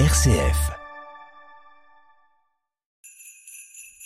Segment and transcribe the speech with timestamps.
[0.00, 0.72] RCF.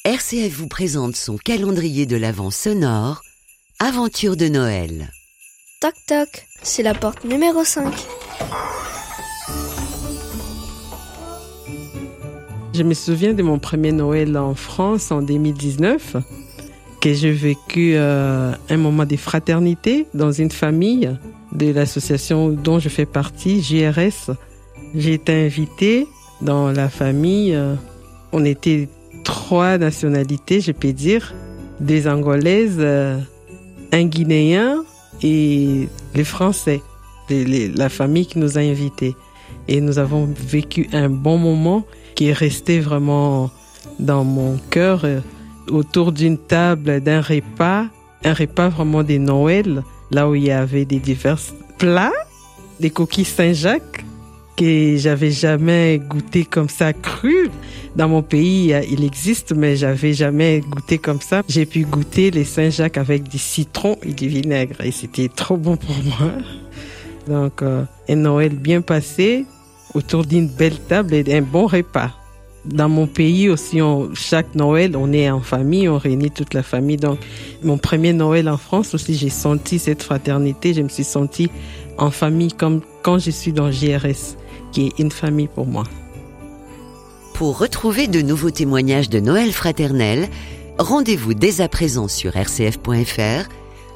[0.04, 3.22] RCF vous présente son calendrier de l'Avent sonore,
[3.80, 5.08] Aventure de Noël.
[5.80, 7.90] Toc toc, c'est la porte numéro 5.
[12.74, 16.16] Je me souviens de mon premier Noël en France en 2019,
[17.00, 21.16] que j'ai vécu euh, un moment de fraternité dans une famille
[21.52, 24.36] de l'association dont je fais partie, JRS.
[24.94, 26.06] J'ai été invitée
[26.40, 27.54] dans la famille.
[27.54, 27.74] euh,
[28.32, 28.88] on était
[29.24, 31.34] trois nationalités, je peux dire,
[31.80, 33.18] des Angolaises, euh,
[33.92, 34.84] un Guinéen
[35.22, 36.82] et les Français,
[37.30, 39.14] la famille qui nous a invités.
[39.66, 41.84] Et nous avons vécu un bon moment
[42.14, 43.50] qui est resté vraiment
[43.98, 45.20] dans mon cœur euh,
[45.70, 47.86] autour d'une table, d'un repas,
[48.24, 51.38] un repas vraiment de Noël, là où il y avait des divers
[51.78, 52.12] plats,
[52.80, 54.04] des coquilles Saint-Jacques
[54.58, 57.48] que j'avais jamais goûté comme ça cru.
[57.94, 61.42] Dans mon pays, il existe, mais j'avais jamais goûté comme ça.
[61.48, 65.76] J'ai pu goûter les Saint-Jacques avec du citron et du vinaigre et c'était trop bon
[65.76, 66.32] pour moi.
[67.28, 69.44] Donc, euh, un Noël bien passé
[69.94, 72.10] autour d'une belle table et d'un bon repas.
[72.64, 73.78] Dans mon pays aussi,
[74.14, 76.96] chaque Noël, on est en famille, on réunit toute la famille.
[76.96, 77.18] Donc,
[77.62, 80.74] mon premier Noël en France aussi, j'ai senti cette fraternité.
[80.74, 81.48] Je me suis sentie
[81.96, 84.36] en famille comme quand je suis dans JRS,
[84.72, 85.84] qui est une famille pour moi.
[87.34, 90.28] Pour retrouver de nouveaux témoignages de Noël fraternel,
[90.78, 93.48] rendez-vous dès à présent sur rcf.fr,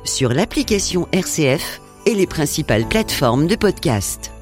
[0.04, 4.32] sur l'application RCF et les principales plateformes de podcast.